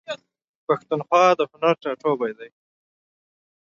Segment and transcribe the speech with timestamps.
[0.67, 2.49] پښتونخوا د هنر ټاټوبی دی.